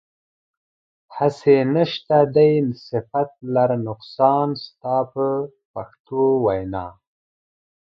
[1.15, 2.51] هسې نشته دی
[2.87, 5.25] صفت لره نقصان ستا په
[5.73, 6.87] پښتو وینا.